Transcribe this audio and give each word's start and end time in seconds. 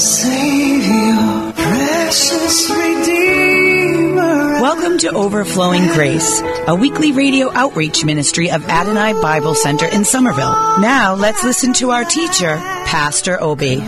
Savior, 0.00 1.52
precious 1.54 2.70
Redeemer. 2.70 4.62
Welcome 4.62 4.96
to 4.96 5.10
Overflowing 5.10 5.88
Grace, 5.88 6.40
a 6.66 6.74
weekly 6.74 7.12
radio 7.12 7.52
outreach 7.52 8.02
ministry 8.02 8.50
of 8.50 8.66
Adonai 8.66 9.12
Bible 9.20 9.54
Center 9.54 9.84
in 9.84 10.06
Somerville. 10.06 10.80
Now 10.80 11.16
let's 11.16 11.44
listen 11.44 11.74
to 11.74 11.90
our 11.90 12.06
teacher, 12.06 12.56
Pastor 12.86 13.38
Obi. 13.42 13.80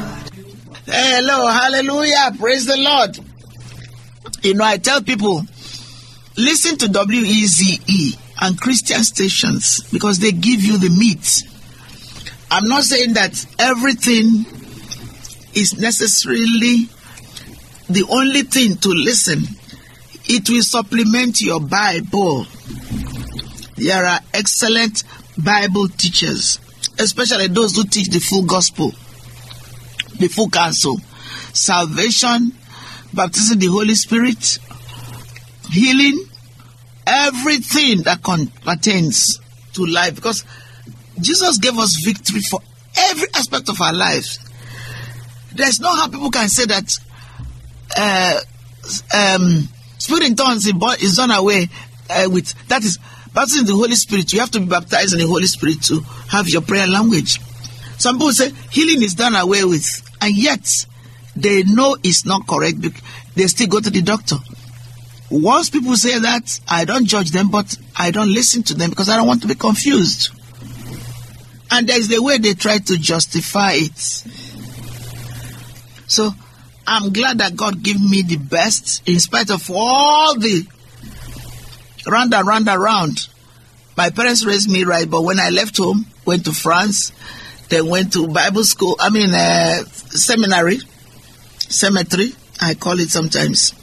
Hello, 0.84 1.46
hallelujah, 1.46 2.32
praise 2.38 2.66
the 2.66 2.76
Lord. 2.76 3.18
You 4.42 4.52
know, 4.52 4.64
I 4.64 4.76
tell 4.76 5.00
people, 5.00 5.40
listen 6.36 6.76
to 6.76 6.88
WEZE 6.88 8.18
and 8.38 8.60
Christian 8.60 9.02
stations 9.02 9.80
because 9.90 10.18
they 10.18 10.32
give 10.32 10.62
you 10.62 10.76
the 10.76 10.90
meat. 10.90 11.42
I'm 12.50 12.68
not 12.68 12.84
saying 12.84 13.14
that 13.14 13.46
everything 13.58 14.44
is 15.54 15.78
necessarily 15.78 16.88
the 17.88 18.04
only 18.10 18.42
thing 18.42 18.76
to 18.78 18.88
listen. 18.88 19.42
It 20.24 20.48
will 20.48 20.62
supplement 20.62 21.40
your 21.40 21.60
Bible. 21.60 22.46
There 23.76 24.04
are 24.04 24.20
excellent 24.32 25.04
Bible 25.36 25.88
teachers, 25.88 26.58
especially 26.98 27.48
those 27.48 27.76
who 27.76 27.84
teach 27.84 28.08
the 28.08 28.20
full 28.20 28.44
gospel, 28.44 28.90
the 30.18 30.28
full 30.28 30.48
counsel, 30.48 30.98
salvation, 31.52 32.52
baptism 33.12 33.58
the 33.58 33.66
Holy 33.66 33.94
Spirit, 33.94 34.58
healing, 35.70 36.24
everything 37.06 38.02
that 38.02 38.22
pertains 38.64 39.40
to 39.72 39.84
life. 39.86 40.14
Because 40.14 40.44
Jesus 41.20 41.58
gave 41.58 41.78
us 41.78 42.00
victory 42.04 42.40
for 42.40 42.60
every 42.96 43.28
aspect 43.34 43.68
of 43.68 43.80
our 43.80 43.92
lives. 43.92 44.38
There's 45.54 45.80
no 45.80 45.94
how 45.94 46.08
people 46.08 46.30
can 46.30 46.48
say 46.48 46.64
that 46.66 46.98
uh, 47.96 48.40
um, 49.14 49.68
spirit 49.98 50.24
in 50.24 50.36
tongues 50.36 50.66
is 50.66 51.16
done 51.16 51.30
away 51.30 51.68
uh, 52.10 52.28
with. 52.30 52.54
That 52.68 52.82
is 52.84 52.98
baptism 53.34 53.60
in 53.60 53.66
the 53.66 53.74
Holy 53.74 53.94
Spirit. 53.94 54.32
You 54.32 54.40
have 54.40 54.50
to 54.52 54.60
be 54.60 54.66
baptized 54.66 55.12
in 55.12 55.18
the 55.18 55.26
Holy 55.26 55.46
Spirit 55.46 55.82
to 55.84 56.00
have 56.30 56.48
your 56.48 56.62
prayer 56.62 56.86
language. 56.86 57.40
Some 57.98 58.16
people 58.16 58.32
say 58.32 58.52
healing 58.70 59.02
is 59.02 59.14
done 59.14 59.34
away 59.34 59.64
with, 59.64 59.86
and 60.20 60.34
yet 60.34 60.68
they 61.36 61.62
know 61.62 61.96
it's 62.02 62.26
not 62.26 62.46
correct. 62.46 62.78
They 63.34 63.46
still 63.46 63.68
go 63.68 63.80
to 63.80 63.90
the 63.90 64.02
doctor. 64.02 64.36
Once 65.30 65.70
people 65.70 65.96
say 65.96 66.18
that, 66.18 66.60
I 66.68 66.84
don't 66.84 67.06
judge 67.06 67.30
them, 67.30 67.48
but 67.48 67.74
I 67.96 68.10
don't 68.10 68.32
listen 68.32 68.62
to 68.64 68.74
them 68.74 68.90
because 68.90 69.08
I 69.08 69.16
don't 69.16 69.26
want 69.26 69.40
to 69.42 69.48
be 69.48 69.54
confused. 69.54 70.30
And 71.70 71.88
there's 71.88 72.08
the 72.08 72.20
way 72.20 72.36
they 72.36 72.52
try 72.52 72.78
to 72.78 72.98
justify 72.98 73.72
it. 73.76 74.24
So 76.06 76.30
I'm 76.86 77.12
glad 77.12 77.38
that 77.38 77.56
God 77.56 77.82
gave 77.82 78.00
me 78.00 78.22
the 78.22 78.36
best 78.36 79.08
in 79.08 79.20
spite 79.20 79.50
of 79.50 79.70
all 79.70 80.38
the 80.38 80.66
round 82.06 82.34
and 82.34 82.46
round 82.46 82.68
and 82.68 82.82
round. 82.82 83.28
My 83.96 84.10
parents 84.10 84.44
raised 84.44 84.70
me 84.70 84.84
right, 84.84 85.08
but 85.08 85.22
when 85.22 85.38
I 85.38 85.50
left 85.50 85.76
home, 85.76 86.06
went 86.24 86.44
to 86.46 86.52
France, 86.52 87.12
then 87.68 87.86
went 87.86 88.12
to 88.14 88.26
Bible 88.28 88.64
school, 88.64 88.96
I 88.98 89.10
mean, 89.10 89.30
uh, 89.32 89.84
seminary, 89.84 90.78
cemetery, 91.58 92.32
I 92.60 92.74
call 92.74 92.98
it 93.00 93.10
sometimes. 93.10 93.74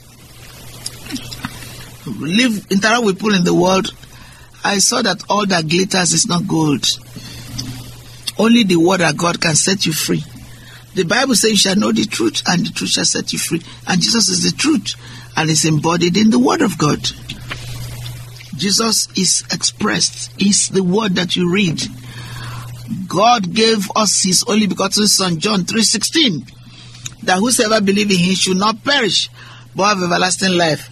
Live, 2.06 2.68
interact 2.72 3.04
with 3.04 3.18
people 3.18 3.36
in 3.36 3.44
the 3.44 3.54
world. 3.54 3.94
I 4.64 4.80
saw 4.80 5.02
that 5.02 5.24
all 5.30 5.46
that 5.46 5.68
glitters 5.68 6.14
is 6.14 6.28
not 6.28 6.48
gold. 6.48 6.86
Only 8.38 8.64
the 8.64 8.78
word 8.78 9.02
of 9.02 9.18
God 9.18 9.40
can 9.40 9.56
set 9.56 9.86
you 9.86 9.94
free. 9.94 10.24
The 11.00 11.06
Bible 11.06 11.34
says 11.34 11.52
you 11.52 11.56
shall 11.56 11.78
know 11.78 11.94
the 11.94 12.04
truth, 12.04 12.44
and 12.46 12.66
the 12.66 12.72
truth 12.72 12.90
shall 12.90 13.06
set 13.06 13.32
you 13.32 13.40
free. 13.40 13.62
And 13.88 14.02
Jesus 14.02 14.28
is 14.28 14.44
the 14.44 14.52
truth, 14.52 14.96
and 15.38 15.50
is 15.50 15.64
embodied 15.64 16.18
in 16.18 16.30
the 16.30 16.38
word 16.38 16.62
of 16.62 16.78
God. 16.78 17.00
Jesus 18.58 19.08
is 19.16 19.46
expressed, 19.50 20.30
is 20.42 20.68
the 20.68 20.84
word 20.84 21.16
that 21.16 21.38
you 21.38 21.50
read. 21.50 21.82
God 23.08 23.54
gave 23.54 23.90
us 23.96 24.24
his 24.24 24.44
only 24.46 24.68
begotten 24.68 25.08
son, 25.08 25.40
John 25.40 25.64
3:16, 25.64 26.46
that 27.24 27.40
whosoever 27.40 27.80
believe 27.80 28.12
in 28.12 28.18
him 28.18 28.36
should 28.36 28.58
not 28.58 28.84
perish, 28.84 29.30
but 29.74 29.96
have 29.96 30.04
everlasting 30.04 30.58
life. 30.58 30.90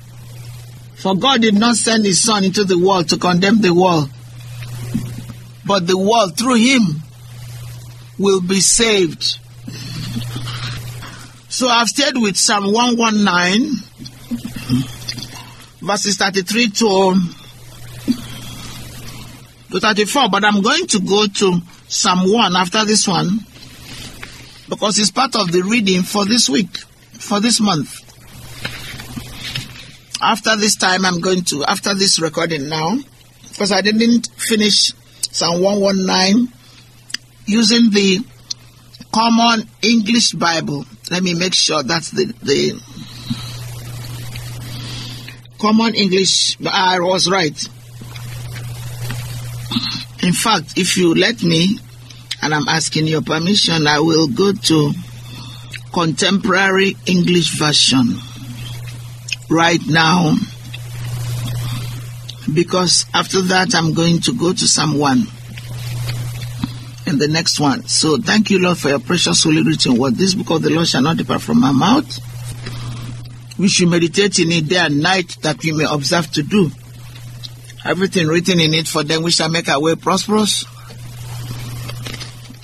For 0.96 1.18
God 1.18 1.42
did 1.42 1.56
not 1.56 1.76
send 1.76 2.06
his 2.06 2.22
son 2.22 2.46
into 2.46 2.64
the 2.64 2.78
world 2.78 3.10
to 3.10 3.18
condemn 3.18 3.60
the 3.60 3.74
world, 3.74 4.10
but 5.66 5.86
the 5.86 5.98
world 5.98 6.38
through 6.38 6.56
him 6.56 7.04
will 8.18 8.40
be 8.40 8.62
saved. 8.62 9.40
So 11.58 11.68
I've 11.70 11.90
stayed 11.90 12.16
with 12.16 12.38
Psalm 12.38 12.72
119, 12.72 13.72
verses 15.82 16.16
33 16.18 16.70
to, 16.70 17.16
to 19.72 19.80
34, 19.80 20.30
but 20.30 20.46
I'm 20.46 20.62
going 20.62 20.86
to 20.86 21.00
go 21.00 21.26
to 21.26 21.60
Psalm 21.88 22.32
1 22.32 22.56
after 22.56 22.86
this 22.86 23.08
one 23.08 23.40
because 24.70 25.00
it's 25.00 25.10
part 25.10 25.36
of 25.36 25.52
the 25.52 25.64
reading 25.64 26.04
for 26.04 26.26
this 26.26 26.48
week, 26.48 26.78
for 27.14 27.40
this 27.40 27.60
month. 27.60 28.04
After 30.22 30.56
this 30.58 30.76
time, 30.76 31.08
I'm 31.08 31.22
going 31.22 31.44
to, 31.46 31.64
after 31.64 31.96
this 31.96 32.20
recording 32.20 32.70
now, 32.70 33.00
because 33.50 33.72
I 33.72 33.82
didn't 33.82 34.28
finish 34.38 34.94
Psalm 35.32 35.64
119 35.64 36.54
using 37.48 37.90
the 37.90 38.20
Common 39.12 39.68
English 39.82 40.34
Bible. 40.34 40.86
Let 41.10 41.24
me 41.24 41.34
make 41.34 41.54
sure 41.54 41.84
that's 41.84 42.12
the, 42.12 42.26
the 42.44 42.82
Common 45.60 45.96
English. 45.96 46.58
I 46.66 47.00
was 47.00 47.30
right. 47.30 47.58
In 50.22 50.34
fact, 50.34 50.78
if 50.78 50.98
you 50.98 51.16
let 51.16 51.42
me, 51.44 51.80
and 52.42 52.54
I'm 52.54 52.68
asking 52.68 53.08
your 53.08 53.22
permission, 53.22 53.88
I 53.88 54.00
will 54.00 54.28
go 54.28 54.52
to 54.52 54.92
Contemporary 55.94 56.96
English 57.06 57.58
Version 57.58 58.18
right 59.50 59.80
now 59.88 60.36
because 62.54 63.06
after 63.14 63.42
that 63.42 63.74
I'm 63.74 63.94
going 63.94 64.20
to 64.22 64.34
go 64.34 64.54
to 64.54 64.68
1 65.00 65.28
in 67.08 67.18
the 67.18 67.28
next 67.28 67.60
one. 67.60 67.88
So 67.88 68.18
thank 68.18 68.50
you, 68.52 68.60
Lord, 68.60 68.78
for 68.78 68.90
your 68.90 69.00
precious 69.00 69.44
holy 69.44 69.64
written 69.64 69.98
word. 69.98 70.16
This 70.16 70.36
book 70.36 70.50
of 70.52 70.62
the 70.62 70.70
Lord 70.70 70.88
shall 70.88 71.02
not 71.02 71.18
depart 71.18 71.42
from 71.42 71.60
my 71.60 71.72
mouth. 71.72 72.08
We 73.58 73.68
should 73.70 73.90
meditate 73.90 74.40
in 74.40 74.52
it 74.52 74.68
day 74.68 74.78
and 74.78 75.02
night 75.02 75.38
that 75.42 75.64
we 75.64 75.72
may 75.72 75.86
observe 75.90 76.32
to 76.34 76.44
do 76.44 76.70
everything 77.86 78.28
written 78.28 78.60
in 78.60 78.74
it 78.74 78.88
for 78.88 79.02
them 79.04 79.24
we 79.24 79.32
shall 79.32 79.50
make 79.50 79.70
our 79.70 79.80
way 79.80 79.96
prosperous 79.96 80.66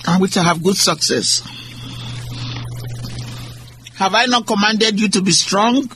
and 0.06 0.20
we 0.20 0.28
shall 0.28 0.44
have 0.44 0.62
good 0.62 0.76
success. 0.76 1.40
Have 3.96 4.14
I 4.14 4.26
not 4.26 4.46
commanded 4.46 5.00
you 5.00 5.08
to 5.08 5.22
be 5.22 5.32
strong? 5.32 5.88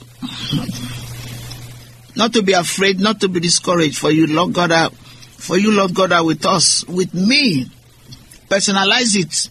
Not 2.15 2.33
to 2.33 2.41
be 2.41 2.53
afraid, 2.53 2.99
not 2.99 3.21
to 3.21 3.27
be 3.27 3.39
discouraged, 3.39 3.99
for 3.99 4.09
you, 4.09 4.25
Lord 4.25 4.53
God, 4.53 4.71
are, 4.71 4.89
for 4.89 5.57
you, 5.57 5.71
Lord 5.71 5.93
God, 5.93 6.11
are 6.11 6.25
with 6.25 6.45
us, 6.45 6.83
with 6.85 7.13
me. 7.13 7.69
Personalize 8.49 9.15
it 9.15 9.49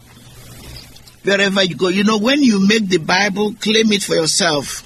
wherever 1.24 1.62
you 1.62 1.76
go. 1.76 1.88
You 1.88 2.04
know, 2.04 2.18
when 2.18 2.42
you 2.42 2.66
make 2.66 2.88
the 2.88 2.98
Bible, 2.98 3.54
claim 3.54 3.92
it 3.92 4.02
for 4.02 4.14
yourself. 4.14 4.84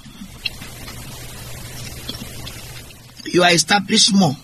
You 3.25 3.43
are 3.43 3.51
established 3.51 4.13
more. 4.13 4.35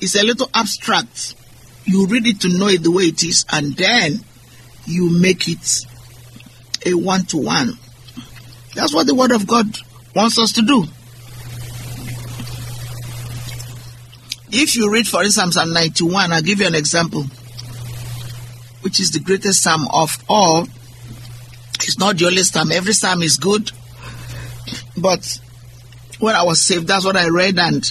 It's 0.00 0.16
a 0.16 0.22
little 0.22 0.48
abstract. 0.54 1.34
You 1.84 2.06
read 2.06 2.26
it 2.26 2.40
to 2.42 2.48
know 2.48 2.68
it 2.68 2.82
the 2.82 2.90
way 2.90 3.04
it 3.04 3.22
is, 3.22 3.44
and 3.50 3.74
then 3.76 4.20
you 4.86 5.10
make 5.10 5.48
it 5.48 5.86
a 6.86 6.94
one 6.94 7.24
to 7.26 7.38
one. 7.38 7.72
That's 8.74 8.94
what 8.94 9.06
the 9.06 9.14
Word 9.14 9.32
of 9.32 9.46
God 9.46 9.66
wants 10.14 10.38
us 10.38 10.52
to 10.52 10.62
do. 10.62 10.84
If 14.50 14.76
you 14.76 14.90
read, 14.90 15.06
for 15.06 15.22
instance, 15.22 15.54
Psalm 15.54 15.72
91, 15.72 16.32
I'll 16.32 16.40
give 16.42 16.60
you 16.60 16.66
an 16.66 16.74
example, 16.74 17.26
which 18.88 19.00
is 19.00 19.10
the 19.10 19.20
greatest 19.20 19.62
psalm 19.62 19.86
of 19.92 20.16
all. 20.30 20.62
It's 21.74 21.98
not 21.98 22.16
the 22.16 22.24
only 22.24 22.42
psalm. 22.42 22.72
Every 22.72 22.94
psalm 22.94 23.20
is 23.20 23.36
good. 23.36 23.70
But 24.96 25.38
when 26.20 26.34
I 26.34 26.42
was 26.42 26.62
saved, 26.62 26.88
that's 26.88 27.04
what 27.04 27.14
I 27.14 27.28
read, 27.28 27.58
and 27.58 27.84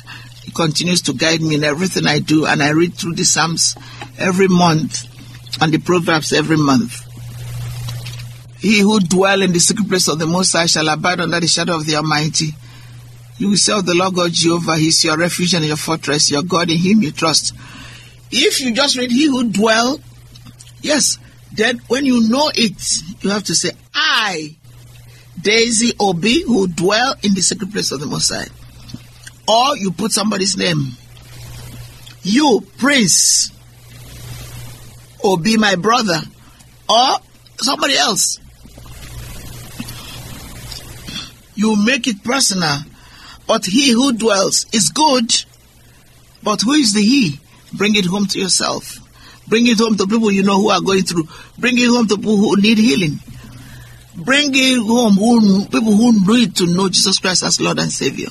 it 0.48 0.56
continues 0.56 1.04
to 1.04 1.14
guide 1.14 1.40
me 1.42 1.54
in 1.54 1.64
everything 1.64 2.08
I 2.08 2.18
do. 2.18 2.48
And 2.48 2.64
I 2.64 2.72
read 2.72 2.96
through 2.96 3.14
the 3.14 3.26
psalms 3.26 3.78
every 4.18 4.48
month 4.48 5.06
and 5.62 5.72
the 5.72 5.78
proverbs 5.78 6.34
every 6.34 6.58
month. 6.58 7.04
He 8.60 8.80
who 8.80 9.00
dwell 9.00 9.44
in 9.44 9.54
the 9.54 9.60
secret 9.60 9.88
place 9.88 10.08
of 10.08 10.18
the 10.18 10.26
Most 10.26 10.54
High 10.54 10.66
shall 10.66 10.90
abide 10.90 11.20
under 11.20 11.40
the 11.40 11.48
shadow 11.48 11.76
of 11.76 11.86
the 11.86 11.98
Almighty. 11.98 12.56
You 13.38 13.50
will 13.50 13.58
say 13.58 13.74
of 13.74 13.86
the 13.86 13.94
Lord 13.94 14.16
God 14.16 14.32
Jehovah, 14.32 14.78
He 14.78 14.88
is 14.88 15.04
your 15.04 15.16
refuge 15.16 15.54
and 15.54 15.64
your 15.64 15.78
fortress, 15.78 16.32
your 16.32 16.42
God, 16.42 16.72
in 16.72 16.78
Him 16.78 17.04
you 17.04 17.12
trust. 17.12 17.54
If 18.32 18.62
you 18.62 18.74
just 18.74 18.98
read 18.98 19.12
He 19.12 19.28
who 19.28 19.52
dwell, 19.52 20.00
yes, 20.82 21.18
then 21.54 21.80
when 21.88 22.06
you 22.06 22.28
know 22.30 22.52
it, 22.54 22.82
you 23.22 23.30
have 23.30 23.44
to 23.46 23.56
say, 23.56 23.72
I, 23.94 24.56
Daisy 25.42 25.94
Obi, 26.00 26.44
who 26.44 26.68
dwell 26.68 27.16
in 27.24 27.34
the 27.34 27.42
secret 27.42 27.72
place 27.72 27.92
of 27.92 28.00
the 28.00 28.06
Most 28.06 28.32
High. 28.34 28.48
Or 29.48 29.78
you 29.78 29.92
put 29.92 30.12
somebody's 30.12 30.58
name. 30.58 30.92
You, 32.24 32.62
Prince, 32.78 33.52
Obi, 35.24 35.58
my 35.58 35.76
brother, 35.76 36.20
or 36.90 37.18
somebody 37.58 37.96
else. 37.96 38.40
You 41.56 41.76
make 41.76 42.08
it 42.08 42.24
personal. 42.24 42.80
But 43.48 43.66
he 43.66 43.92
who 43.92 44.12
dwells 44.14 44.66
is 44.74 44.90
good. 44.90 45.34
But 46.44 46.62
who 46.62 46.74
is 46.74 46.94
the 46.94 47.02
he? 47.02 47.40
Bring 47.74 47.96
it 47.96 48.06
home 48.06 48.28
to 48.28 48.40
yourself. 48.40 49.00
Bring 49.48 49.68
it 49.68 49.78
home 49.78 49.96
to 49.98 50.08
people 50.08 50.32
you 50.32 50.44
know 50.44 50.60
who 50.60 50.70
are 50.70 50.82
going 50.82 51.04
through. 51.04 51.28
Bring 51.58 51.78
it 51.78 51.88
home 51.88 52.08
to 52.08 52.18
people 52.18 52.38
who 52.38 52.56
need 52.58 52.78
healing. 52.78 53.20
Bring 54.16 54.50
it 54.54 54.80
home 54.80 55.14
who, 55.14 55.66
people 55.66 55.96
who 55.96 56.26
need 56.26 56.56
to 56.58 56.66
know 56.66 56.90
Jesus 56.90 57.20
Christ 57.20 57.44
as 57.44 57.62
Lord 57.62 57.80
and 57.80 57.92
Savior. 57.92 58.30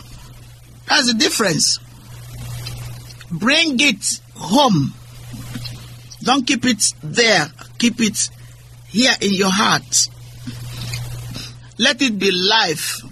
That's 0.88 1.06
the 1.06 1.14
difference. 1.14 1.78
Bring 3.30 3.78
it 3.80 4.20
home. 4.34 4.92
Don't 6.22 6.46
keep 6.46 6.64
it 6.64 6.92
there. 7.02 7.46
Keep 7.78 8.00
it 8.00 8.30
here 8.88 9.12
in 9.20 9.32
your 9.32 9.50
heart. 9.50 10.08
Let 11.78 12.00
it 12.02 12.18
be 12.18 12.30
life 12.32 13.02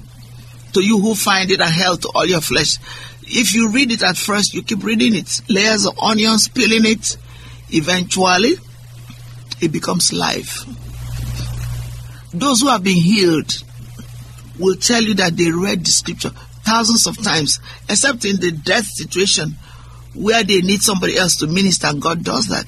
to 0.73 0.81
you 0.81 0.99
who 0.99 1.15
find 1.15 1.51
it 1.51 1.61
a 1.61 1.67
health 1.67 2.01
to 2.01 2.11
all 2.15 2.27
your 2.27 2.41
flesh. 2.41 2.79
If 3.23 3.55
you 3.55 3.71
read 3.71 3.93
it 3.93 4.03
at 4.03 4.17
first, 4.17 4.53
you 4.55 4.63
keep 4.63 4.83
reading 4.83 5.15
it, 5.15 5.41
layers 5.49 5.87
of 5.87 5.99
onions, 5.99 6.49
peeling 6.49 6.85
it. 6.85 7.17
Eventually, 7.71 8.55
it 9.61 9.73
becomes 9.73 10.13
life. 10.13 10.65
Those 12.33 12.61
who 12.61 12.69
have 12.69 12.83
been 12.83 12.97
healed 12.97 13.63
will 14.59 14.75
tell 14.77 15.03
you 15.03 15.15
that 15.15 15.37
they 15.37 15.51
read 15.51 15.85
the 15.85 15.91
scripture 15.91 16.31
thousands 16.65 17.07
of 17.07 17.23
times, 17.23 17.61
except 17.89 18.25
in 18.25 18.37
the 18.37 18.51
death 18.51 18.87
situation 18.87 19.55
where 20.15 20.43
they 20.43 20.61
need 20.61 20.81
somebody 20.81 21.17
else 21.17 21.37
to 21.37 21.47
minister, 21.47 21.89
and 21.89 22.01
God 22.01 22.25
does 22.25 22.49
that. 22.49 22.67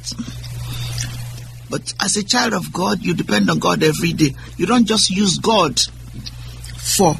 But 1.68 1.94
as 2.00 2.16
a 2.16 2.24
child 2.24 2.54
of 2.54 2.72
God, 2.72 3.02
you 3.02 3.14
depend 3.14 3.50
on 3.50 3.58
God 3.58 3.82
every 3.82 4.12
day. 4.12 4.34
You 4.56 4.66
don't 4.66 4.84
just 4.84 5.10
use 5.10 5.38
God 5.38 5.80
for 6.76 7.14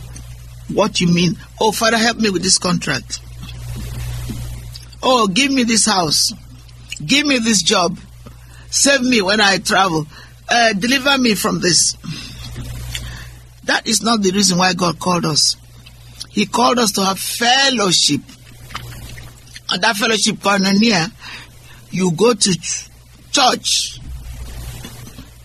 what 0.73 1.01
you 1.01 1.09
mean. 1.09 1.37
Oh, 1.61 1.73
Father, 1.73 1.99
help 1.99 2.19
me 2.19 2.31
with 2.31 2.43
this 2.43 2.59
contract. 2.59 3.21
Oh, 5.03 5.27
give 5.27 5.51
me 5.51 5.65
this 5.65 5.87
house. 5.87 6.33
Give 7.05 7.27
me 7.27 7.39
this 7.39 7.63
job. 7.63 7.99
Save 8.71 9.03
me 9.03 9.23
when 9.23 9.41
I 9.41 9.59
travel. 9.59 10.07
Uh, 10.49 10.73
deliver 10.73 11.19
me 11.19 11.35
from 11.35 11.61
this. 11.61 11.97
That 13.65 13.87
is 13.87 14.03
not 14.03 14.23
the 14.23 14.31
reason 14.31 14.59
why 14.59 14.75
God 14.75 14.99
called 14.99 15.25
us. 15.25 15.57
He 16.31 16.47
called 16.47 16.79
us 16.79 16.93
to 16.93 17.05
have 17.05 17.19
fellowship. 17.19 18.21
And 19.71 19.83
that 19.83 19.97
fellowship, 19.97 20.37
koinonia, 20.37 21.11
you 21.91 22.13
go 22.13 22.35
to 22.35 22.55
ch- 22.55 22.89
church 23.33 23.99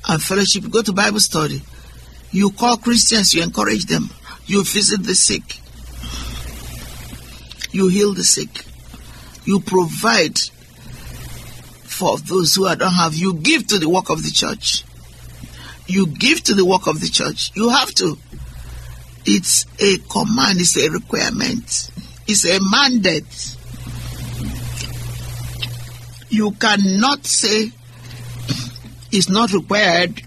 and 0.07 0.21
fellowship, 0.21 0.63
you 0.63 0.69
go 0.69 0.81
to 0.81 0.93
Bible 0.93 1.19
study. 1.19 1.61
You 2.31 2.51
call 2.51 2.77
Christians, 2.77 3.33
you 3.33 3.41
encourage 3.41 3.85
them. 3.85 4.09
You 4.45 4.63
visit 4.63 5.03
the 5.03 5.15
sick. 5.15 5.59
You 7.71 7.87
heal 7.87 8.13
the 8.13 8.23
sick. 8.23 8.65
You 9.45 9.61
provide 9.61 10.39
for 12.01 12.17
those 12.17 12.55
who 12.55 12.63
don't 12.75 12.91
have. 12.91 13.13
You 13.13 13.35
give 13.35 13.67
to 13.67 13.77
the 13.77 13.87
work 13.87 14.09
of 14.09 14.23
the 14.23 14.31
church. 14.31 14.83
You 15.85 16.07
give 16.07 16.41
to 16.45 16.55
the 16.55 16.65
work 16.65 16.87
of 16.87 16.99
the 16.99 17.07
church. 17.07 17.51
You 17.53 17.69
have 17.69 17.93
to. 17.95 18.17
It's 19.23 19.67
a 19.79 19.99
command, 20.09 20.59
it's 20.59 20.75
a 20.77 20.89
requirement, 20.89 21.91
it's 22.27 22.43
a 22.45 22.57
mandate. 22.71 23.55
You 26.29 26.53
cannot 26.53 27.23
say 27.23 27.71
it's 29.11 29.29
not 29.29 29.53
required 29.53 30.23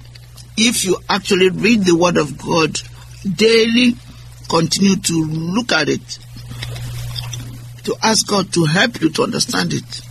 if 0.57 0.85
you 0.85 0.97
actually 1.09 1.49
read 1.49 1.81
the 1.81 1.97
Word 1.97 2.19
of 2.19 2.39
God 2.39 2.81
daily, 3.29 3.97
continue 4.49 4.95
to 4.95 5.25
look 5.25 5.73
at 5.73 5.89
it, 5.89 6.19
to 7.83 7.97
ask 8.01 8.29
God 8.29 8.53
to 8.53 8.65
help 8.65 9.01
you 9.01 9.11
to 9.11 9.25
understand 9.25 9.73
it. 9.73 10.04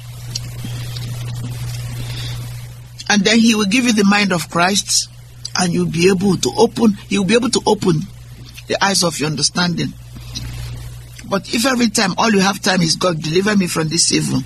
And 3.13 3.23
then 3.23 3.37
He 3.37 3.53
will 3.53 3.65
give 3.65 3.85
you 3.85 3.93
the 3.93 4.05
mind 4.05 4.33
of 4.33 4.49
Christ, 4.49 5.07
and 5.59 5.71
you'll 5.71 5.85
be 5.85 6.09
able 6.09 6.35
to 6.35 6.51
open, 6.57 6.97
will 7.11 7.23
be 7.23 7.35
able 7.35 7.51
to 7.51 7.61
open 7.67 8.01
the 8.65 8.83
eyes 8.83 9.03
of 9.03 9.19
your 9.19 9.29
understanding. 9.29 9.93
But 11.29 11.53
if 11.53 11.67
every 11.67 11.89
time 11.89 12.15
all 12.17 12.31
you 12.31 12.39
have 12.39 12.59
time 12.59 12.81
is 12.81 12.95
God, 12.95 13.21
deliver 13.21 13.55
me 13.55 13.67
from 13.67 13.87
this 13.87 14.11
evil, 14.11 14.41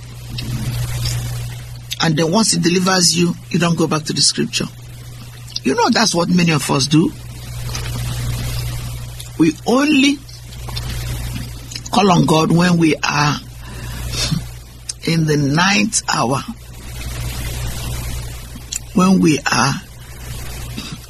and 2.02 2.14
then 2.14 2.30
once 2.30 2.52
He 2.52 2.60
delivers 2.60 3.16
you, 3.18 3.32
you 3.48 3.58
don't 3.58 3.78
go 3.78 3.86
back 3.86 4.02
to 4.02 4.12
the 4.12 4.20
scripture. 4.20 4.66
You 5.62 5.74
know 5.74 5.88
that's 5.88 6.14
what 6.14 6.28
many 6.28 6.52
of 6.52 6.70
us 6.70 6.88
do. 6.88 7.10
We 9.38 9.54
only 9.66 10.18
call 11.90 12.12
on 12.12 12.26
God 12.26 12.52
when 12.52 12.76
we 12.76 12.96
are 12.96 13.36
in 15.06 15.24
the 15.24 15.38
ninth 15.38 16.02
hour, 16.14 16.42
when 18.98 19.20
we 19.20 19.38
are 19.38 19.74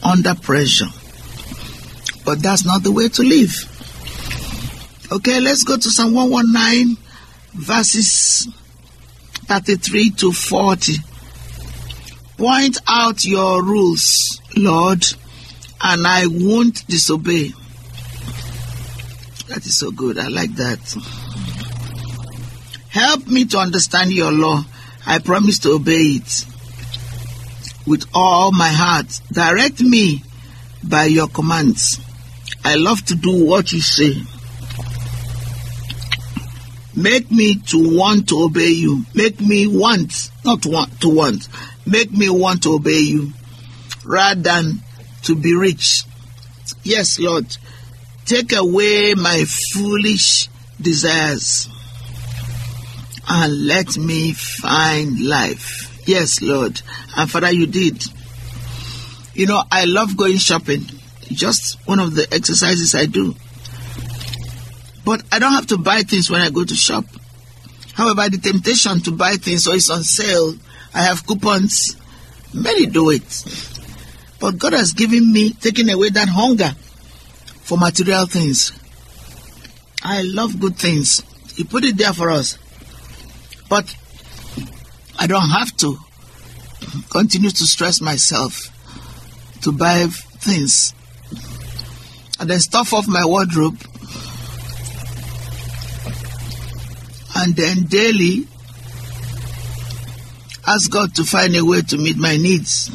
under 0.04 0.34
pressure. 0.34 0.88
But 2.22 2.42
that's 2.42 2.66
not 2.66 2.82
the 2.82 2.92
way 2.92 3.08
to 3.08 3.22
live. 3.22 3.54
Okay, 5.10 5.40
let's 5.40 5.64
go 5.64 5.78
to 5.78 5.90
Psalm 5.90 6.12
119, 6.12 6.98
verses 7.54 8.46
33 9.46 10.10
to 10.10 10.32
40. 10.32 10.96
Point 12.36 12.76
out 12.86 13.24
your 13.24 13.64
rules, 13.64 14.42
Lord, 14.54 15.02
and 15.82 16.06
I 16.06 16.26
won't 16.26 16.86
disobey. 16.88 17.54
That 19.48 19.64
is 19.64 19.78
so 19.78 19.90
good. 19.92 20.18
I 20.18 20.28
like 20.28 20.52
that. 20.56 20.78
Help 22.90 23.28
me 23.28 23.46
to 23.46 23.56
understand 23.56 24.12
your 24.12 24.30
law. 24.30 24.62
I 25.06 25.20
promise 25.20 25.58
to 25.60 25.72
obey 25.72 26.20
it 26.20 26.44
with 27.88 28.04
all 28.14 28.52
my 28.52 28.68
heart. 28.68 29.06
Direct 29.32 29.80
me 29.80 30.22
by 30.84 31.04
your 31.06 31.28
commands. 31.28 32.00
I 32.64 32.76
love 32.76 33.04
to 33.06 33.14
do 33.14 33.44
what 33.44 33.72
you 33.72 33.80
say. 33.80 34.14
Make 36.94 37.30
me 37.30 37.56
to 37.68 37.96
want 37.96 38.28
to 38.28 38.42
obey 38.42 38.70
you. 38.70 39.04
Make 39.14 39.40
me 39.40 39.66
want, 39.66 40.30
not 40.44 40.66
want 40.66 41.00
to 41.00 41.08
want. 41.08 41.48
Make 41.86 42.10
me 42.10 42.28
want 42.28 42.64
to 42.64 42.74
obey 42.74 42.98
you 42.98 43.32
rather 44.04 44.40
than 44.40 44.80
to 45.22 45.36
be 45.36 45.54
rich. 45.54 46.02
Yes, 46.82 47.18
Lord. 47.18 47.46
Take 48.24 48.52
away 48.52 49.14
my 49.14 49.44
foolish 49.72 50.48
desires 50.80 51.68
and 53.28 53.66
let 53.66 53.96
me 53.96 54.32
find 54.32 55.20
life. 55.20 55.87
Yes, 56.08 56.40
Lord. 56.40 56.80
And 57.18 57.30
Father, 57.30 57.52
you 57.52 57.66
did. 57.66 58.02
You 59.34 59.46
know, 59.46 59.62
I 59.70 59.84
love 59.84 60.16
going 60.16 60.38
shopping. 60.38 60.80
Just 61.30 61.86
one 61.86 62.00
of 62.00 62.14
the 62.14 62.26
exercises 62.32 62.94
I 62.94 63.04
do. 63.04 63.34
But 65.04 65.22
I 65.30 65.38
don't 65.38 65.52
have 65.52 65.66
to 65.66 65.76
buy 65.76 66.00
things 66.00 66.30
when 66.30 66.40
I 66.40 66.48
go 66.48 66.64
to 66.64 66.74
shop. 66.74 67.04
However, 67.92 68.26
the 68.30 68.38
temptation 68.38 69.02
to 69.02 69.10
buy 69.10 69.32
things 69.32 69.64
so 69.64 69.74
it's 69.74 69.90
on 69.90 70.02
sale, 70.02 70.54
I 70.94 71.02
have 71.02 71.26
coupons. 71.26 71.94
Many 72.54 72.86
do 72.86 73.10
it. 73.10 73.44
But 74.40 74.56
God 74.56 74.72
has 74.72 74.94
given 74.94 75.30
me, 75.30 75.52
taken 75.52 75.90
away 75.90 76.08
that 76.08 76.30
hunger 76.30 76.70
for 77.64 77.76
material 77.76 78.24
things. 78.24 78.72
I 80.02 80.22
love 80.22 80.58
good 80.58 80.76
things. 80.76 81.20
He 81.54 81.64
put 81.64 81.84
it 81.84 81.98
there 81.98 82.14
for 82.14 82.30
us. 82.30 82.56
But 83.68 83.94
I 85.18 85.26
don't 85.26 85.50
have 85.50 85.76
to 85.78 85.98
continue 87.10 87.50
to 87.50 87.64
stress 87.64 88.00
myself 88.00 88.70
to 89.62 89.72
buy 89.72 90.06
things 90.06 90.94
and 92.38 92.48
then 92.48 92.60
stuff 92.60 92.92
off 92.94 93.08
my 93.08 93.24
wardrobe 93.24 93.78
and 97.36 97.54
then 97.56 97.84
daily 97.84 98.46
ask 100.66 100.90
God 100.90 101.14
to 101.16 101.24
find 101.24 101.56
a 101.56 101.64
way 101.64 101.82
to 101.82 101.96
meet 101.96 102.16
my 102.16 102.36
needs. 102.36 102.88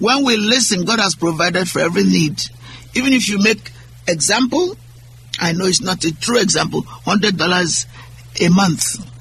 When 0.00 0.24
we 0.24 0.36
listen, 0.36 0.84
God 0.84 0.98
has 0.98 1.14
provided 1.14 1.68
for 1.68 1.80
every 1.80 2.04
need. 2.04 2.42
Even 2.94 3.12
if 3.12 3.28
you 3.28 3.38
make 3.38 3.70
example, 4.08 4.76
I 5.38 5.52
know 5.52 5.66
it's 5.66 5.80
not 5.80 6.04
a 6.04 6.14
true 6.14 6.40
example, 6.40 6.82
hundred 6.82 7.36
dollars 7.36 7.86
a 8.40 8.48
month. 8.48 9.13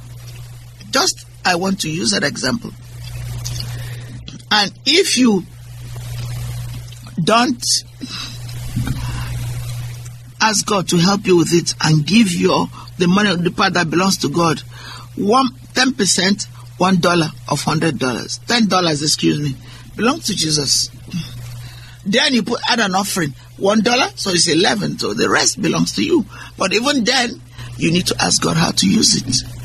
Just 0.94 1.26
I 1.44 1.56
want 1.56 1.82
to 1.82 1.90
use 1.90 2.14
an 2.14 2.24
example. 2.24 2.72
And 4.52 4.72
if 4.86 5.18
you 5.18 5.44
don't 7.22 7.66
ask 10.40 10.66
God 10.68 10.88
to 10.90 10.98
help 10.98 11.26
you 11.26 11.38
with 11.38 11.52
it 11.52 11.74
and 11.82 12.06
give 12.06 12.32
your 12.32 12.68
the 13.00 13.08
money 13.08 13.36
the 13.36 13.50
part 13.50 13.74
that 13.74 13.90
belongs 13.90 14.18
to 14.18 14.30
God, 14.30 14.60
one 15.18 15.48
ten 15.74 15.94
percent, 15.94 16.44
one 16.78 16.98
dollar 17.00 17.30
of 17.50 17.64
hundred 17.64 17.98
dollars, 17.98 18.38
ten 18.48 18.68
dollars, 18.68 19.02
excuse 19.02 19.40
me, 19.40 19.56
belongs 19.96 20.28
to 20.28 20.36
Jesus. 20.36 20.92
Then 22.06 22.34
you 22.36 22.44
put 22.44 22.62
add 22.70 22.80
an 22.80 22.94
offering, 22.94 23.34
one 23.58 23.82
dollar, 23.82 24.10
so 24.14 24.30
it's 24.30 24.48
eleven. 24.48 25.00
So 25.00 25.16
the 25.16 25.28
rest 25.28 25.60
belongs 25.60 25.94
to 25.94 26.04
you. 26.04 26.26
But 26.56 26.74
even 26.74 27.04
then, 27.04 27.42
you 27.78 27.92
need 27.92 28.06
to 28.08 28.16
ask 28.22 28.44
God 28.44 28.58
how 28.58 28.72
to 28.72 28.88
use 28.88 29.16
it 29.16 29.63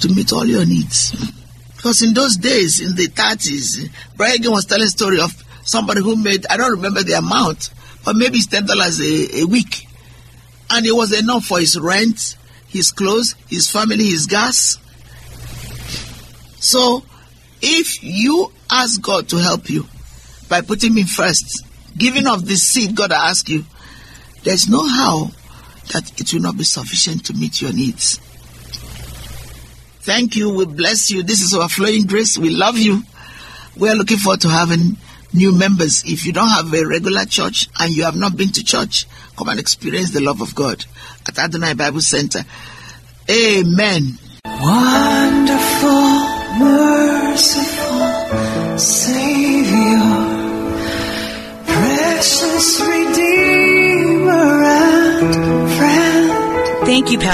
to 0.00 0.08
meet 0.08 0.32
all 0.32 0.44
your 0.44 0.66
needs. 0.66 1.12
Because 1.76 2.02
in 2.02 2.14
those 2.14 2.36
days, 2.36 2.80
in 2.80 2.96
the 2.96 3.06
thirties, 3.06 3.88
Brian 4.16 4.40
was 4.50 4.66
telling 4.66 4.84
a 4.84 4.88
story 4.88 5.20
of 5.20 5.30
somebody 5.64 6.00
who 6.00 6.16
made 6.16 6.46
I 6.48 6.56
don't 6.56 6.72
remember 6.72 7.02
the 7.02 7.14
amount, 7.14 7.70
but 8.04 8.16
maybe 8.16 8.38
it's 8.38 8.46
ten 8.46 8.66
dollars 8.66 9.00
a, 9.00 9.42
a 9.42 9.44
week, 9.44 9.86
and 10.70 10.86
it 10.86 10.92
was 10.92 11.18
enough 11.18 11.44
for 11.44 11.58
his 11.60 11.78
rent, 11.78 12.36
his 12.68 12.90
clothes, 12.90 13.34
his 13.48 13.70
family, 13.70 14.04
his 14.04 14.26
gas. 14.26 14.78
So, 16.58 17.04
if 17.62 18.02
you 18.02 18.52
ask 18.70 19.00
God 19.00 19.28
to 19.28 19.36
help 19.36 19.70
you 19.70 19.86
by 20.48 20.60
putting 20.62 20.96
Him 20.96 21.06
first, 21.06 21.64
giving 21.96 22.26
of 22.26 22.46
the 22.46 22.56
seed 22.56 22.94
God 22.94 23.12
asked 23.12 23.48
you, 23.48 23.64
there's 24.42 24.68
no 24.68 24.86
how 24.86 25.30
that 25.92 26.12
it 26.20 26.32
will 26.32 26.40
not 26.40 26.56
be 26.56 26.64
sufficient 26.64 27.26
to 27.26 27.34
meet 27.34 27.60
your 27.62 27.72
needs. 27.72 28.20
Thank 30.06 30.36
you. 30.36 30.54
We 30.54 30.66
bless 30.66 31.10
you. 31.10 31.24
This 31.24 31.40
is 31.42 31.52
Overflowing 31.52 32.06
Grace. 32.06 32.38
We 32.38 32.50
love 32.50 32.78
you. 32.78 33.02
We 33.76 33.88
are 33.88 33.96
looking 33.96 34.18
forward 34.18 34.40
to 34.42 34.48
having 34.48 34.96
new 35.34 35.50
members. 35.50 36.04
If 36.06 36.24
you 36.24 36.32
don't 36.32 36.48
have 36.48 36.72
a 36.72 36.86
regular 36.86 37.24
church 37.24 37.68
and 37.80 37.92
you 37.92 38.04
have 38.04 38.14
not 38.14 38.36
been 38.36 38.52
to 38.52 38.62
church, 38.62 39.06
come 39.36 39.48
and 39.48 39.58
experience 39.58 40.12
the 40.12 40.20
love 40.20 40.40
of 40.42 40.54
God 40.54 40.84
at 41.26 41.36
Adonai 41.36 41.74
Bible 41.74 42.00
Center. 42.00 42.44
Amen. 43.28 44.16